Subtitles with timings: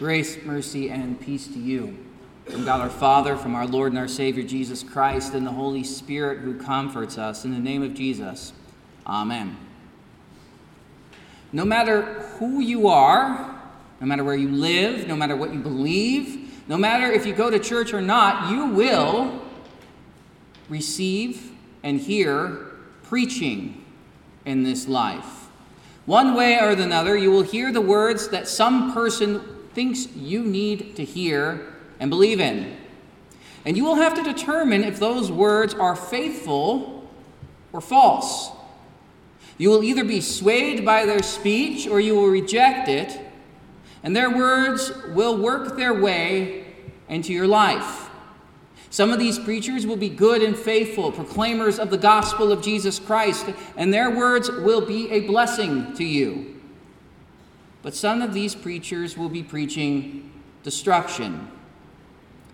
[0.00, 1.94] Grace, mercy, and peace to you
[2.46, 5.84] from God our Father, from our Lord and our Savior Jesus Christ, and the Holy
[5.84, 7.44] Spirit who comforts us.
[7.44, 8.54] In the name of Jesus,
[9.06, 9.58] Amen.
[11.52, 12.00] No matter
[12.38, 13.60] who you are,
[14.00, 17.50] no matter where you live, no matter what you believe, no matter if you go
[17.50, 19.42] to church or not, you will
[20.70, 22.70] receive and hear
[23.02, 23.84] preaching
[24.46, 25.50] in this life.
[26.06, 30.94] One way or another, you will hear the words that some person thinks you need
[30.94, 32.76] to hear and believe in.
[33.64, 37.08] And you will have to determine if those words are faithful
[37.72, 38.50] or false.
[39.56, 43.18] You will either be swayed by their speech or you will reject it,
[44.02, 46.66] and their words will work their way
[47.08, 48.10] into your life.
[48.90, 52.98] Some of these preachers will be good and faithful, proclaimers of the gospel of Jesus
[52.98, 53.46] Christ,
[53.78, 56.59] and their words will be a blessing to you.
[57.82, 60.30] But some of these preachers will be preaching
[60.62, 61.50] destruction.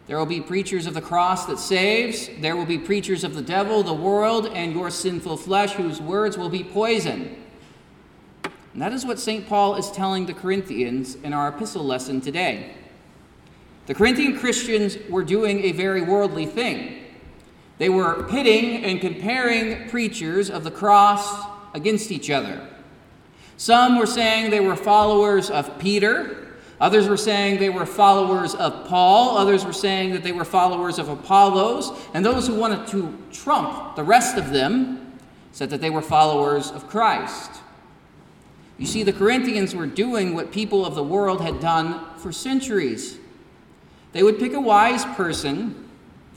[0.06, 2.30] There will be preachers of the cross that saves.
[2.40, 6.38] There will be preachers of the devil, the world, and your sinful flesh, whose words
[6.38, 7.42] will be poison.
[8.72, 9.48] And that is what St.
[9.48, 12.74] Paul is telling the Corinthians in our epistle lesson today.
[13.86, 17.04] The Corinthian Christians were doing a very worldly thing.
[17.78, 22.68] They were pitting and comparing preachers of the cross against each other.
[23.56, 26.54] Some were saying they were followers of Peter.
[26.80, 29.38] Others were saying they were followers of Paul.
[29.38, 31.90] Others were saying that they were followers of Apollos.
[32.12, 35.18] And those who wanted to trump the rest of them
[35.52, 37.50] said that they were followers of Christ.
[38.76, 43.18] You see, the Corinthians were doing what people of the world had done for centuries.
[44.12, 45.85] They would pick a wise person,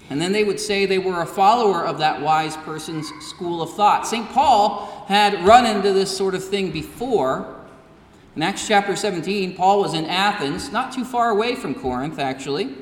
[0.09, 3.73] and then they would say they were a follower of that wise person's school of
[3.75, 4.07] thought.
[4.07, 4.27] St.
[4.29, 7.55] Paul had run into this sort of thing before.
[8.35, 12.75] In Acts chapter 17, Paul was in Athens, not too far away from Corinth, actually.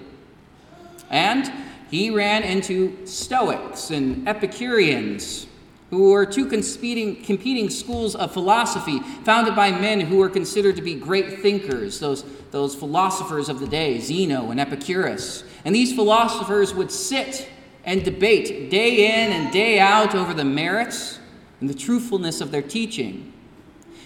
[1.10, 1.52] And
[1.90, 5.48] he ran into Stoics and Epicureans,
[5.90, 10.96] who were two competing, schools of philosophy founded by men who were considered to be
[10.96, 15.44] great thinkers, those, those philosophers of the day, Zeno and Epicurus.
[15.64, 17.48] And these philosophers would sit
[17.86, 21.20] and debate day in and day out over the merits
[21.62, 23.32] and the truthfulness of their teaching.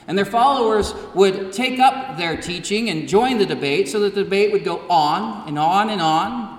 [0.07, 4.23] And their followers would take up their teaching and join the debate so that the
[4.23, 6.50] debate would go on and on and on.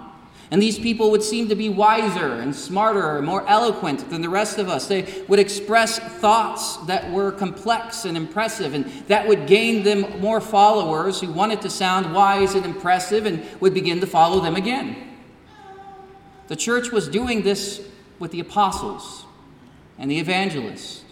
[0.53, 4.29] And these people would seem to be wiser and smarter and more eloquent than the
[4.29, 4.87] rest of us.
[4.87, 10.43] They would express thoughts that were complex and impressive, and that would gain them more
[10.43, 15.17] followers who wanted to sound wise and impressive and would begin to follow them again.
[16.49, 17.81] The church was doing this
[18.19, 19.25] with the apostles
[19.99, 21.03] and the evangelists.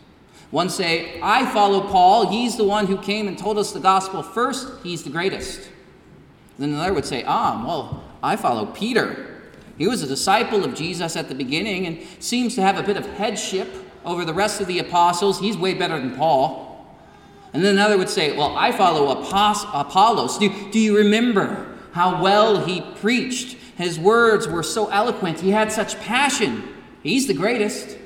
[0.51, 2.29] One say, I follow Paul.
[2.29, 4.69] He's the one who came and told us the gospel first.
[4.83, 5.71] He's the greatest.
[6.59, 9.29] Then another would say, Ah, well, I follow Peter.
[9.81, 12.99] He was a disciple of Jesus at the beginning and seems to have a bit
[12.99, 13.67] of headship
[14.05, 15.41] over the rest of the apostles.
[15.41, 16.87] He's way better than Paul.
[17.55, 20.37] And then another would say, Well, I follow Apollos.
[20.37, 23.57] Do, do you remember how well he preached?
[23.79, 25.41] His words were so eloquent.
[25.41, 26.63] He had such passion.
[27.03, 27.97] He's the greatest.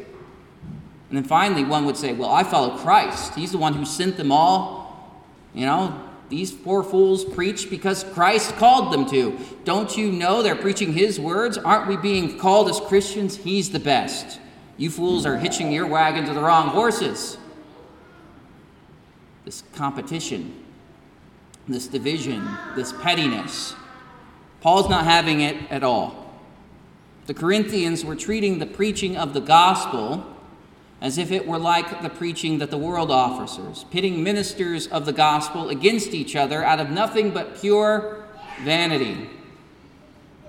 [1.08, 3.34] And then finally, one would say, Well, I follow Christ.
[3.34, 5.12] He's the one who sent them all.
[5.52, 9.38] You know, these poor fools preach because Christ called them to.
[9.64, 11.58] Don't you know they're preaching His words?
[11.58, 13.36] Aren't we being called as Christians?
[13.36, 14.40] He's the best.
[14.76, 17.38] You fools are hitching your wagon to the wrong horses.
[19.44, 20.64] This competition,
[21.68, 23.74] this division, this pettiness.
[24.60, 26.32] Paul's not having it at all.
[27.26, 30.33] The Corinthians were treating the preaching of the gospel
[31.04, 35.12] as if it were like the preaching that the world offers, pitting ministers of the
[35.12, 38.24] gospel against each other out of nothing but pure
[38.62, 39.28] vanity.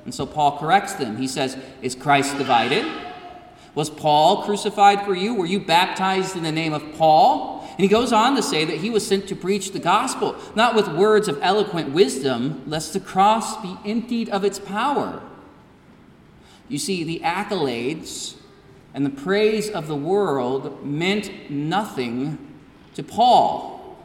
[0.06, 1.18] And so Paul corrects them.
[1.18, 2.90] He says, Is Christ divided?
[3.76, 5.36] Was Paul crucified for you?
[5.36, 7.68] Were you baptized in the name of Paul?
[7.72, 10.74] And he goes on to say that he was sent to preach the gospel, not
[10.74, 15.22] with words of eloquent wisdom, lest the cross be emptied of its power.
[16.70, 18.35] You see, the accolades
[18.96, 22.38] and the praise of the world meant nothing
[22.94, 23.97] to Paul.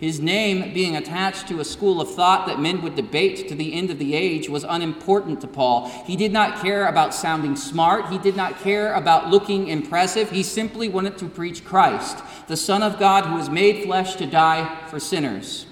[0.00, 3.72] His name being attached to a school of thought that men would debate to the
[3.72, 5.88] end of the age was unimportant to Paul.
[6.04, 10.30] He did not care about sounding smart, he did not care about looking impressive.
[10.30, 14.26] He simply wanted to preach Christ, the Son of God who was made flesh to
[14.26, 15.66] die for sinners.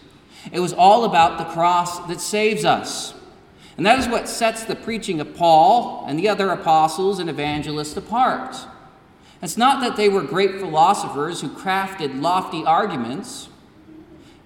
[0.52, 3.12] It was all about the cross that saves us.
[3.80, 7.96] And that is what sets the preaching of Paul and the other apostles and evangelists
[7.96, 8.54] apart.
[9.40, 13.48] It's not that they were great philosophers who crafted lofty arguments.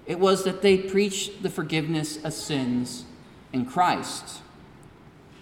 [0.05, 3.03] It was that they preached the forgiveness of sins
[3.51, 4.39] in Christ.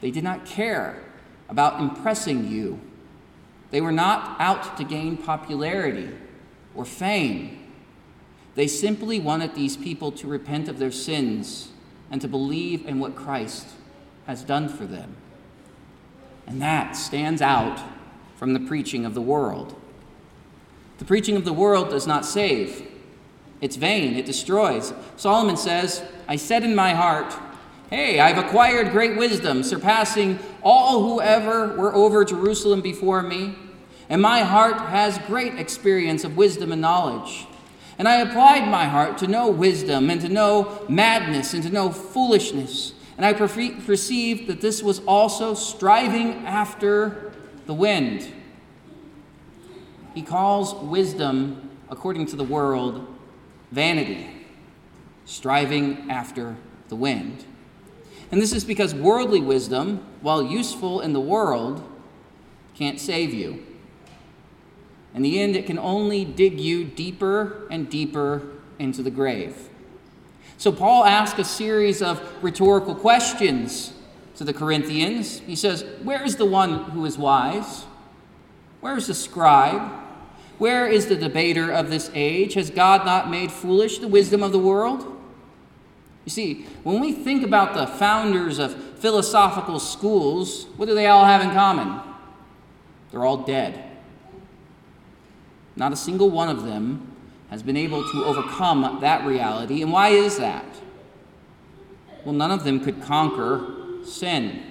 [0.02, 1.04] They did not care
[1.48, 2.82] about impressing you.
[3.70, 6.10] They were not out to gain popularity
[6.74, 7.60] or fame.
[8.56, 11.70] They simply wanted these people to repent of their sins
[12.10, 13.68] and to believe in what Christ
[14.28, 15.16] has done for them.
[16.48, 17.80] And that stands out
[18.36, 19.80] from the preaching of the world.
[20.98, 22.88] The preaching of the world does not save,
[23.62, 24.94] it's vain, it destroys.
[25.16, 27.34] Solomon says, I said in my heart,
[27.90, 33.56] Hey, I've acquired great wisdom, surpassing all who ever were over Jerusalem before me,
[34.10, 37.46] and my heart has great experience of wisdom and knowledge.
[37.98, 41.92] And I applied my heart to know wisdom and to know madness and to know
[41.92, 42.94] foolishness.
[43.24, 47.32] And I perceived that this was also striving after
[47.66, 48.28] the wind.
[50.14, 53.08] He calls wisdom, according to the world,
[53.72, 54.30] vanity,
[55.24, 56.58] striving after
[56.90, 57.46] the wind.
[58.30, 61.82] And this is because worldly wisdom, while useful in the world,
[62.76, 63.66] can't save you.
[65.16, 68.50] In the end, it can only dig you deeper and deeper
[68.80, 69.70] into the grave.
[70.64, 73.92] So, Paul asks a series of rhetorical questions
[74.38, 75.40] to the Corinthians.
[75.40, 77.84] He says, Where is the one who is wise?
[78.80, 79.92] Where is the scribe?
[80.60, 82.54] Where is the debater of this age?
[82.54, 85.02] Has God not made foolish the wisdom of the world?
[86.24, 91.26] You see, when we think about the founders of philosophical schools, what do they all
[91.26, 92.00] have in common?
[93.12, 93.84] They're all dead.
[95.76, 97.13] Not a single one of them
[97.54, 99.84] has been able to overcome that reality.
[99.84, 100.66] And why is that?
[102.26, 104.64] Well, none of them could conquer sin.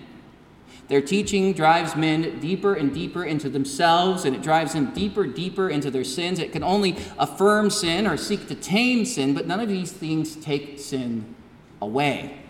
[0.89, 5.71] Their teaching drives men deeper and deeper into themselves, and it drives them deeper, deeper
[5.71, 6.41] into their sins.
[6.41, 10.35] It can only affirm sin or seek to tame sin, but none of these things
[10.35, 11.37] take sin
[11.81, 12.42] away.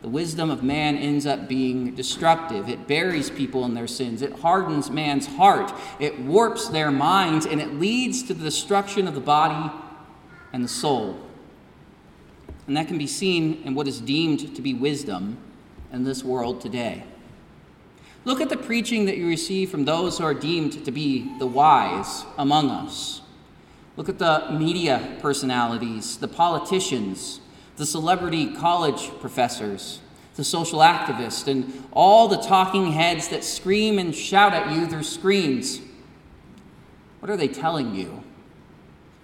[0.00, 2.68] The wisdom of man ends up being destructive.
[2.68, 4.22] It buries people in their sins.
[4.22, 5.72] It hardens man's heart.
[5.98, 9.72] It warps their minds, and it leads to the destruction of the body
[10.52, 11.18] and the soul.
[12.68, 15.38] And that can be seen in what is deemed to be wisdom
[15.92, 17.02] in this world today.
[18.24, 21.46] Look at the preaching that you receive from those who are deemed to be the
[21.46, 23.22] wise among us.
[23.96, 27.40] Look at the media personalities, the politicians,
[27.78, 30.00] the celebrity college professors,
[30.34, 35.04] the social activists, and all the talking heads that scream and shout at you through
[35.04, 35.80] screens.
[37.20, 38.22] What are they telling you?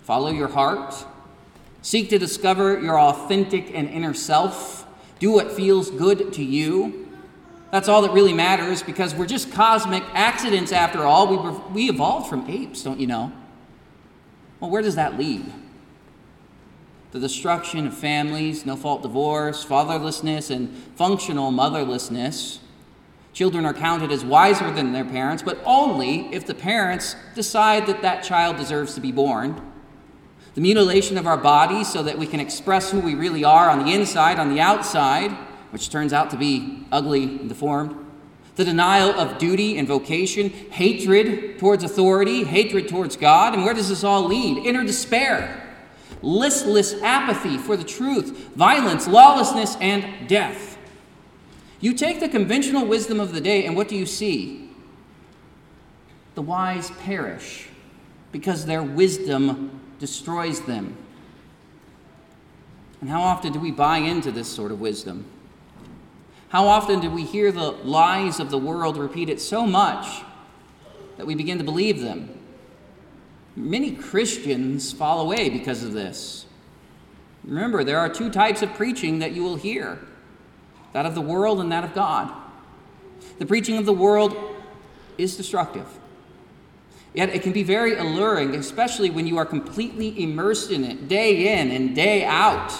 [0.03, 0.95] Follow your heart.
[1.83, 4.87] Seek to discover your authentic and inner self.
[5.19, 7.09] Do what feels good to you.
[7.73, 11.27] That's all that really matters because we're just cosmic accidents after all.
[11.27, 13.33] We, we evolved from apes, don't you know?
[14.61, 15.53] Well, where does that lead?
[17.15, 22.59] The destruction of families, no fault divorce, fatherlessness, and functional motherlessness.
[23.33, 28.03] Children are counted as wiser than their parents, but only if the parents decide that
[28.03, 29.63] that child deserves to be born.
[30.57, 33.85] The mutilation of our bodies so that we can express who we really are on
[33.85, 35.31] the inside, on the outside,
[35.71, 37.95] which turns out to be ugly and deformed.
[38.57, 43.55] The denial of duty and vocation, hatred towards authority, hatred towards God.
[43.55, 44.67] And where does this all lead?
[44.67, 45.64] Inner despair
[46.25, 50.79] listless apathy for the truth, violence, lawlessness, and death.
[51.81, 54.71] You take the conventional wisdom of the day, and what do you see?
[56.35, 57.69] The wise perish
[58.33, 60.97] because their wisdom destroys them.
[63.01, 65.27] And how often do we buy into this sort of wisdom?
[66.49, 70.23] How often do we hear the lies of the world repeated so much
[71.17, 72.34] that we begin to believe them?
[73.57, 76.47] Many Christians fall away because of this.
[77.45, 79.99] Remember, there are two types of preaching that you will hear
[80.93, 82.33] that of the world and that of God.
[83.39, 84.37] The preaching of the world
[85.19, 85.87] is destructive.
[87.13, 91.61] Yet it can be very alluring, especially when you are completely immersed in it day
[91.61, 92.73] in and day out.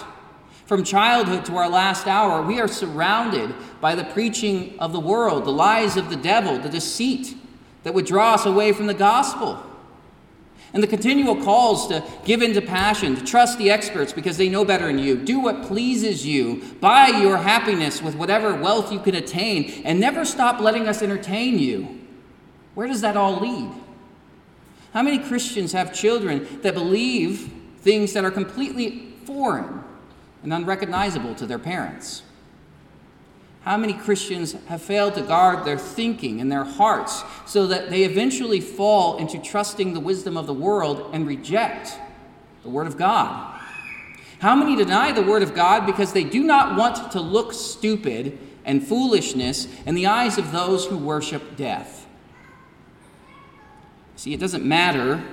[0.65, 5.45] From childhood to our last hour, we are surrounded by the preaching of the world,
[5.45, 7.37] the lies of the devil, the deceit
[7.83, 9.63] that would draw us away from the gospel.
[10.75, 14.49] And the continual calls to give in to passion, to trust the experts because they
[14.49, 18.99] know better than you, do what pleases you, buy your happiness with whatever wealth you
[18.99, 22.01] can attain, and never stop letting us entertain you.
[22.73, 23.71] Where does that all lead?
[24.91, 29.81] How many Christians have children that believe things that are completely foreign
[30.43, 32.21] and unrecognizable to their parents?
[33.65, 38.03] How many Christians have failed to guard their thinking and their hearts so that they
[38.03, 41.97] eventually fall into trusting the wisdom of the world and reject
[42.61, 43.59] the Word of God?
[44.37, 48.37] How many deny the word of God because they do not want to look stupid
[48.65, 52.05] and foolishness in the eyes of those who worship death?
[54.15, 55.23] See, it doesn't matter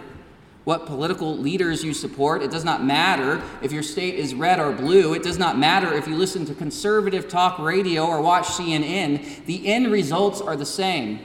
[0.65, 2.43] what political leaders you support.
[2.43, 5.13] It does not matter if your state is red or blue.
[5.13, 9.45] It does not matter if you listen to conservative talk radio or watch CNN.
[9.47, 11.21] The end results are the same.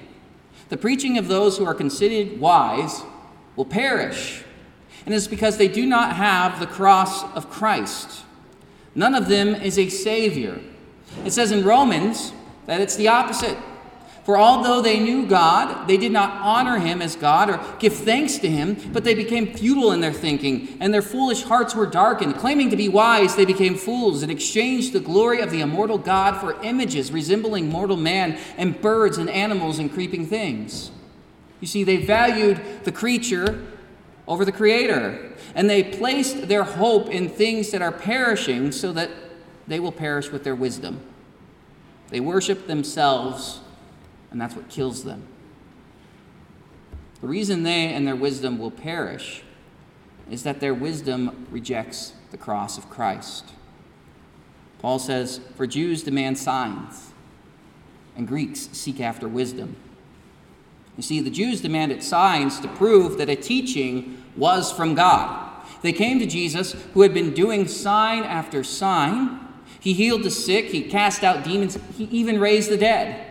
[0.69, 3.03] The preaching of those who are considered wise
[3.55, 4.43] will perish.
[5.05, 8.23] And it's because they do not have the cross of Christ.
[8.95, 10.59] None of them is a Savior.
[11.23, 12.33] It says in Romans
[12.65, 13.57] that it's the opposite.
[14.27, 18.37] For although they knew God, they did not honor him as God or give thanks
[18.39, 22.35] to him, but they became futile in their thinking, and their foolish hearts were darkened.
[22.35, 26.41] Claiming to be wise, they became fools and exchanged the glory of the immortal God
[26.41, 30.91] for images resembling mortal man and birds and animals and creeping things.
[31.61, 33.65] You see, they valued the creature
[34.27, 39.09] over the Creator, and they placed their hope in things that are perishing so that
[39.69, 40.99] they will perish with their wisdom.
[42.09, 43.61] They worship themselves
[44.37, 45.23] and that's what kills them.
[47.21, 49.41] The reason they and their wisdom will perish
[50.29, 53.45] is that their wisdom rejects the cross of Christ.
[54.77, 57.13] Paul says, For Jews demand signs,
[58.15, 59.75] and Greeks seek after wisdom.
[60.97, 65.51] You see, the Jews demanded signs to prove that a teaching was from God.
[65.81, 69.39] They came to Jesus, who had been doing sign after sign.
[69.79, 73.26] He healed the sick, he cast out demons, he even raised the dead.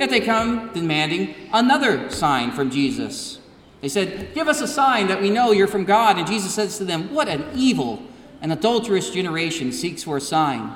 [0.00, 3.38] Yet they come demanding another sign from Jesus.
[3.82, 6.16] They said, Give us a sign that we know you're from God.
[6.16, 8.02] And Jesus says to them, What an evil
[8.40, 10.74] and adulterous generation seeks for a sign.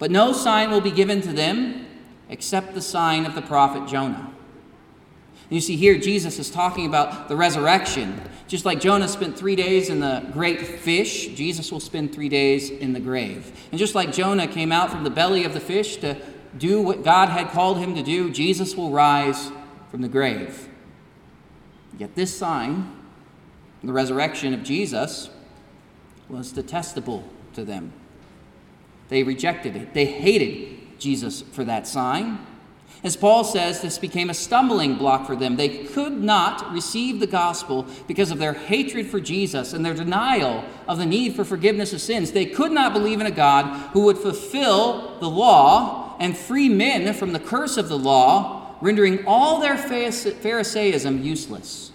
[0.00, 1.86] But no sign will be given to them
[2.28, 4.32] except the sign of the prophet Jonah.
[5.44, 8.20] And you see, here Jesus is talking about the resurrection.
[8.48, 12.70] Just like Jonah spent three days in the great fish, Jesus will spend three days
[12.70, 13.52] in the grave.
[13.70, 16.16] And just like Jonah came out from the belly of the fish to
[16.58, 19.50] do what God had called him to do, Jesus will rise
[19.90, 20.68] from the grave.
[21.98, 22.90] Yet this sign,
[23.82, 25.30] the resurrection of Jesus,
[26.28, 27.92] was detestable to them.
[29.08, 29.94] They rejected it.
[29.94, 32.44] They hated Jesus for that sign.
[33.02, 35.56] As Paul says, this became a stumbling block for them.
[35.56, 40.64] They could not receive the gospel because of their hatred for Jesus and their denial
[40.88, 42.32] of the need for forgiveness of sins.
[42.32, 47.12] They could not believe in a God who would fulfill the law and free men
[47.14, 51.92] from the curse of the law, rendering all their Pharisaism useless.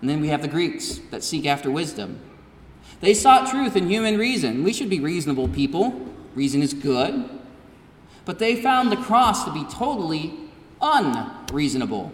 [0.00, 2.20] And then we have the Greeks that seek after wisdom.
[3.00, 4.64] They sought truth in human reason.
[4.64, 6.08] We should be reasonable people.
[6.34, 7.28] Reason is good.
[8.24, 10.34] But they found the cross to be totally
[10.80, 12.12] unreasonable.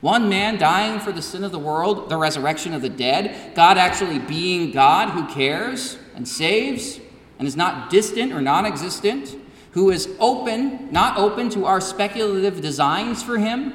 [0.00, 3.78] One man dying for the sin of the world, the resurrection of the dead, God
[3.78, 7.00] actually being God who cares and saves
[7.38, 9.34] and is not distant or non existent
[9.78, 13.72] who is open, not open to our speculative designs for him.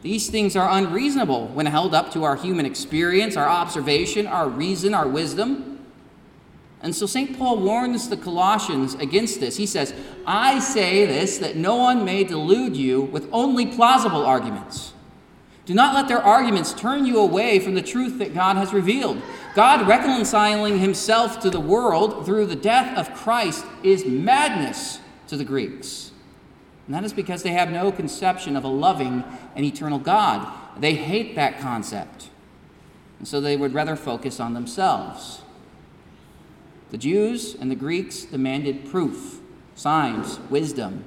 [0.00, 4.94] These things are unreasonable when held up to our human experience, our observation, our reason,
[4.94, 5.86] our wisdom.
[6.80, 7.36] And so St.
[7.36, 9.58] Paul warns the Colossians against this.
[9.58, 9.92] He says,
[10.26, 14.94] I say this that no one may delude you with only plausible arguments.
[15.66, 19.20] Do not let their arguments turn you away from the truth that God has revealed.
[19.54, 25.44] God reconciling himself to the world through the death of Christ is madness to the
[25.44, 26.12] Greeks.
[26.86, 30.52] And that is because they have no conception of a loving and eternal God.
[30.78, 32.30] They hate that concept.
[33.18, 35.42] And so they would rather focus on themselves.
[36.90, 39.40] The Jews and the Greeks demanded proof,
[39.74, 41.04] signs, wisdom.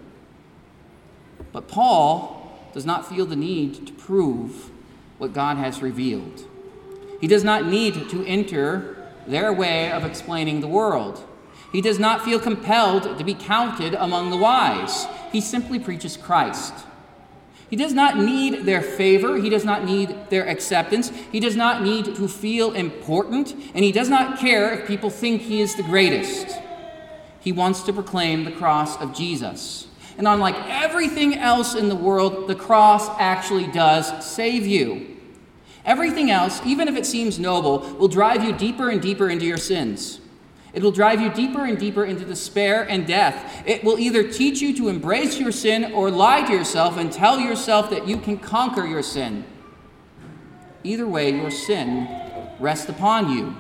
[1.52, 4.72] But Paul does not feel the need to prove
[5.18, 6.48] what God has revealed.
[7.24, 11.26] He does not need to enter their way of explaining the world.
[11.72, 15.06] He does not feel compelled to be counted among the wise.
[15.32, 16.74] He simply preaches Christ.
[17.70, 19.38] He does not need their favor.
[19.38, 21.14] He does not need their acceptance.
[21.32, 23.54] He does not need to feel important.
[23.74, 26.60] And he does not care if people think he is the greatest.
[27.40, 29.88] He wants to proclaim the cross of Jesus.
[30.18, 35.13] And unlike everything else in the world, the cross actually does save you.
[35.86, 39.58] Everything else, even if it seems noble, will drive you deeper and deeper into your
[39.58, 40.20] sins.
[40.74, 43.64] It will drive you deeper and deeper into despair and death.
[43.66, 47.40] It will either teach you to embrace your sin or lie to yourself and tell
[47.40, 49.46] yourself that you can conquer your sin.
[50.84, 52.08] Either way, your sin
[52.60, 53.56] rests upon you.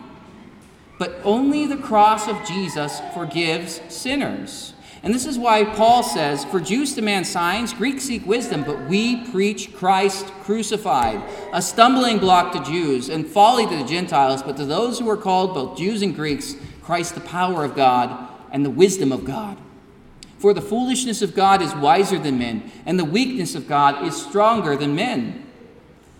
[0.97, 4.73] But only the cross of Jesus forgives sinners.
[5.03, 9.29] And this is why Paul says, For Jews demand signs, Greeks seek wisdom, but we
[9.31, 14.65] preach Christ crucified, a stumbling block to Jews and folly to the Gentiles, but to
[14.65, 18.69] those who are called, both Jews and Greeks, Christ the power of God and the
[18.69, 19.57] wisdom of God.
[20.38, 24.15] For the foolishness of God is wiser than men, and the weakness of God is
[24.15, 25.45] stronger than men.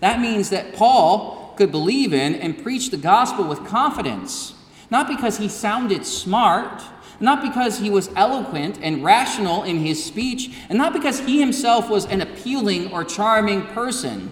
[0.02, 4.56] That means that Paul could believe in and preach the gospel with confidence,
[4.90, 6.84] not because he sounded smart,
[7.20, 11.90] not because he was eloquent and rational in his speech, and not because he himself
[11.90, 14.32] was an appealing or charming person.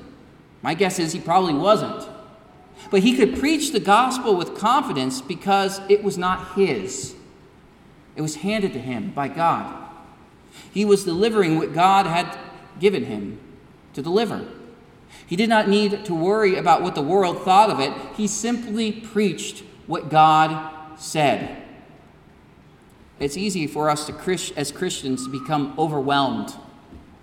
[0.62, 2.08] My guess is he probably wasn't.
[2.90, 7.16] But he could preach the gospel with confidence because it was not his,
[8.16, 9.78] it was handed to him by God.
[10.74, 12.38] He was delivering what God had
[12.80, 13.40] given him
[13.94, 14.46] to deliver.
[15.26, 17.94] He did not need to worry about what the world thought of it.
[18.18, 21.61] He simply preached what God said.
[23.22, 24.14] It's easy for us to,
[24.58, 26.56] as Christians to become overwhelmed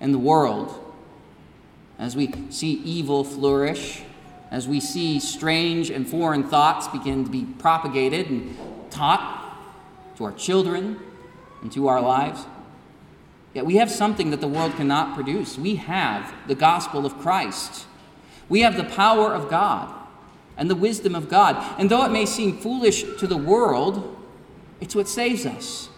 [0.00, 0.72] in the world
[1.98, 4.02] as we see evil flourish,
[4.52, 8.56] as we see strange and foreign thoughts begin to be propagated and
[8.92, 9.58] taught
[10.16, 11.00] to our children
[11.62, 12.46] and to our lives.
[13.52, 15.58] Yet we have something that the world cannot produce.
[15.58, 17.86] We have the gospel of Christ.
[18.48, 19.92] We have the power of God
[20.56, 21.56] and the wisdom of God.
[21.76, 24.14] And though it may seem foolish to the world,
[24.80, 25.88] it's what saves us.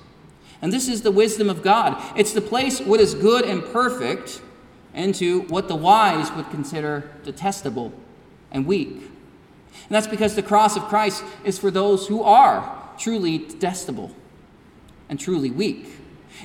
[0.63, 2.03] And this is the wisdom of God.
[2.17, 4.43] It's the place what is good and perfect
[4.95, 7.93] into what the wise would consider detestable
[8.51, 8.89] and weak.
[8.89, 14.15] And that's because the cross of Christ is for those who are truly detestable
[15.09, 15.87] and truly weak.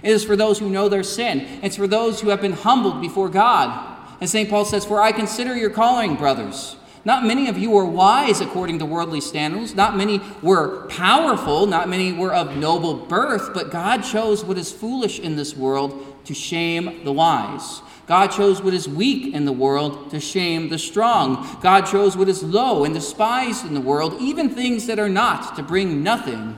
[0.03, 1.59] It is for those who know their sin.
[1.61, 3.97] It's for those who have been humbled before God.
[4.19, 4.49] And St.
[4.49, 6.75] Paul says, For I consider your calling, brothers.
[7.05, 9.75] Not many of you were wise according to worldly standards.
[9.75, 11.67] Not many were powerful.
[11.67, 13.53] Not many were of noble birth.
[13.53, 17.81] But God chose what is foolish in this world to shame the wise.
[18.07, 21.57] God chose what is weak in the world to shame the strong.
[21.61, 25.55] God chose what is low and despised in the world, even things that are not,
[25.55, 26.55] to bring nothing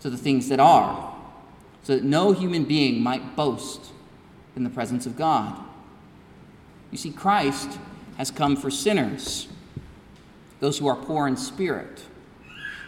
[0.00, 1.14] to the things that are,
[1.82, 3.92] so that no human being might boast
[4.56, 5.58] in the presence of God.
[6.90, 7.78] You see, Christ
[8.18, 9.48] has come for sinners,
[10.60, 12.02] those who are poor in spirit,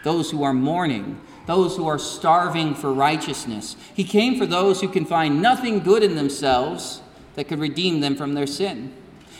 [0.03, 3.75] those who are mourning, those who are starving for righteousness.
[3.93, 7.01] He came for those who can find nothing good in themselves
[7.35, 8.93] that could redeem them from their sin.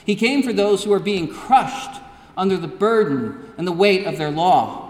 [0.06, 2.02] He came for those who are being crushed
[2.36, 4.90] under the burden and the weight of their law.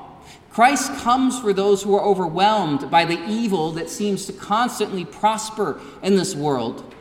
[0.50, 5.82] Christ comes for those who are overwhelmed by the evil that seems to constantly prosper
[6.02, 6.94] in this world.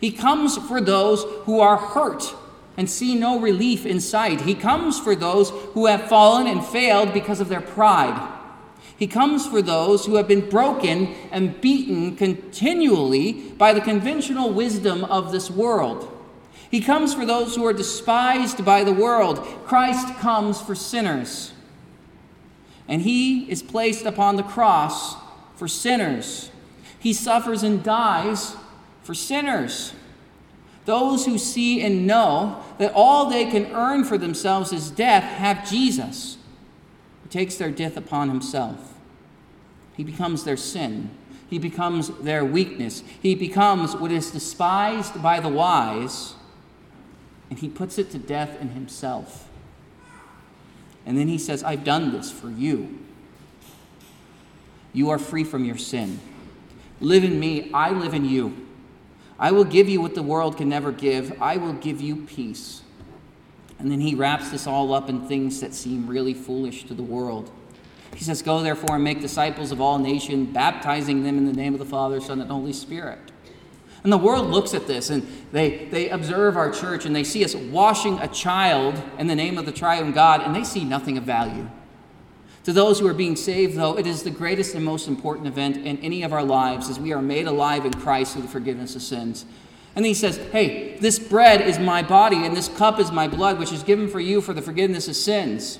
[0.00, 2.34] He comes for those who are hurt
[2.78, 4.42] and see no relief in sight.
[4.42, 8.36] He comes for those who have fallen and failed because of their pride.
[8.96, 15.04] He comes for those who have been broken and beaten continually by the conventional wisdom
[15.04, 16.08] of this world.
[16.70, 19.38] He comes for those who are despised by the world.
[19.66, 21.52] Christ comes for sinners.
[22.86, 25.16] And he is placed upon the cross
[25.56, 26.52] for sinners.
[27.00, 28.54] He suffers and dies
[29.02, 29.94] for sinners.
[30.88, 35.68] Those who see and know that all they can earn for themselves is death have
[35.68, 36.38] Jesus
[37.22, 38.94] who takes their death upon himself.
[39.98, 41.10] He becomes their sin.
[41.50, 43.02] He becomes their weakness.
[43.20, 46.32] He becomes what is despised by the wise,
[47.50, 49.46] and he puts it to death in himself.
[51.04, 52.98] And then he says, I've done this for you.
[54.94, 56.18] You are free from your sin.
[56.98, 58.67] Live in me, I live in you.
[59.38, 61.40] I will give you what the world can never give.
[61.40, 62.82] I will give you peace.
[63.78, 67.02] And then he wraps this all up in things that seem really foolish to the
[67.02, 67.50] world.
[68.14, 71.74] He says, Go therefore and make disciples of all nations, baptizing them in the name
[71.74, 73.20] of the Father, Son, and Holy Spirit.
[74.02, 77.44] And the world looks at this and they, they observe our church and they see
[77.44, 81.18] us washing a child in the name of the triune God and they see nothing
[81.18, 81.68] of value.
[82.68, 85.78] To those who are being saved, though, it is the greatest and most important event
[85.78, 88.94] in any of our lives as we are made alive in Christ through the forgiveness
[88.94, 89.46] of sins.
[89.96, 93.58] And he says, Hey, this bread is my body, and this cup is my blood,
[93.58, 95.78] which is given for you for the forgiveness of sins.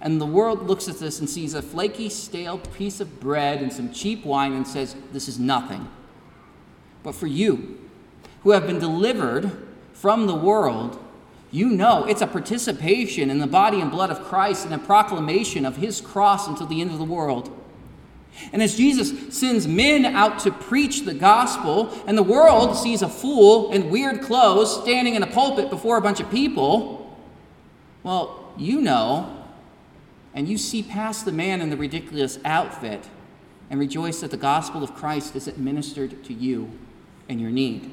[0.00, 3.72] And the world looks at this and sees a flaky, stale piece of bread and
[3.72, 5.88] some cheap wine and says, This is nothing.
[7.02, 7.76] But for you,
[8.44, 11.04] who have been delivered from the world,
[11.50, 15.64] you know it's a participation in the body and blood of Christ and a proclamation
[15.64, 17.54] of his cross until the end of the world.
[18.52, 23.08] And as Jesus sends men out to preach the gospel, and the world sees a
[23.08, 27.18] fool in weird clothes standing in a pulpit before a bunch of people,
[28.02, 29.34] well, you know,
[30.34, 33.08] and you see past the man in the ridiculous outfit
[33.70, 36.70] and rejoice that the gospel of Christ is administered to you
[37.28, 37.90] in your need.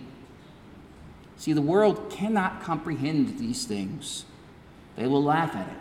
[1.37, 4.25] See, the world cannot comprehend these things.
[4.95, 5.73] They will laugh at it,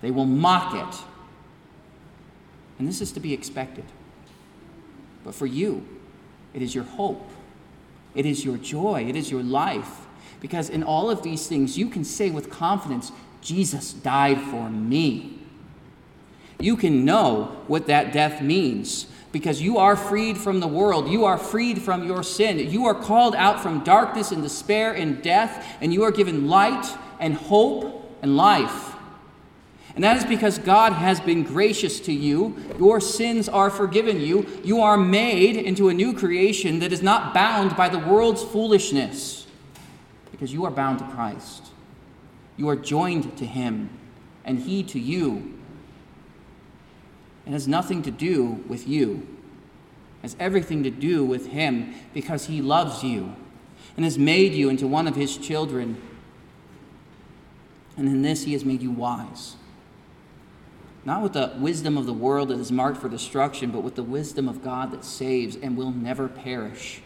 [0.00, 1.04] they will mock it
[2.78, 3.84] And this is to be expected.
[5.24, 5.86] But for you,
[6.52, 7.30] it is your hope,
[8.14, 10.06] it is your joy, it is your life.
[10.40, 15.38] Because in all of these things, you can say with confidence, Jesus died for me.
[16.60, 21.08] You can know what that death means because you are freed from the world.
[21.08, 22.56] You are freed from your sin.
[22.70, 26.86] You are called out from darkness and despair and death, and you are given light
[27.18, 28.94] and hope and life.
[29.96, 32.56] And that is because God has been gracious to you.
[32.78, 34.46] Your sins are forgiven you.
[34.62, 39.48] You are made into a new creation that is not bound by the world's foolishness
[40.30, 41.72] because you are bound to Christ.
[42.56, 43.90] You are joined to Him,
[44.44, 45.58] and He to you.
[47.46, 49.26] It has nothing to do with you,
[50.20, 53.34] it has everything to do with Him because He loves you
[53.96, 56.00] and has made you into one of His children.
[57.96, 59.56] And in this, He has made you wise
[61.04, 64.02] not with the wisdom of the world that is marked for destruction, but with the
[64.02, 67.02] wisdom of God that saves and will never perish.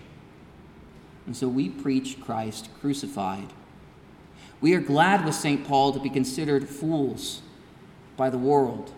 [1.27, 3.53] And so we preach Christ crucified.
[4.61, 5.67] We are glad with St.
[5.67, 7.43] Paul to be considered fools
[8.17, 8.93] by the world.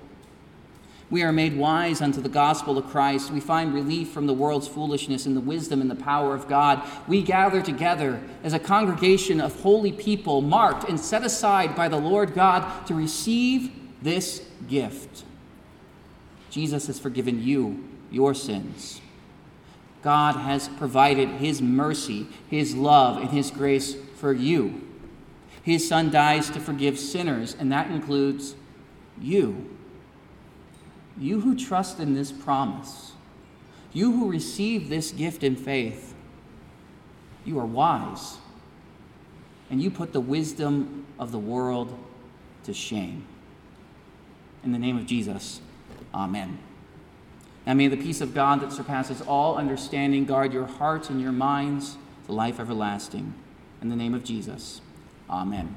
[1.10, 3.32] We are made wise unto the gospel of Christ.
[3.32, 6.88] We find relief from the world's foolishness in the wisdom and the power of God.
[7.08, 11.96] We gather together as a congregation of holy people, marked and set aside by the
[11.96, 15.24] Lord God to receive this gift.
[16.48, 19.00] Jesus has forgiven you your sins.
[20.02, 24.86] God has provided His mercy, His love, and His grace for you.
[25.62, 28.54] His Son dies to forgive sinners, and that includes
[29.20, 29.76] you.
[31.20, 33.12] You who trust in this promise,
[33.92, 36.14] you who receive this gift in faith,
[37.44, 38.38] you are wise,
[39.70, 41.96] and you put the wisdom of the world
[42.64, 43.26] to shame.
[44.64, 45.60] In the name of Jesus,
[46.14, 46.58] amen.
[47.66, 51.32] And may the peace of God that surpasses all understanding guard your hearts and your
[51.32, 53.34] minds to life everlasting.
[53.82, 54.80] In the name of Jesus,
[55.28, 55.76] amen.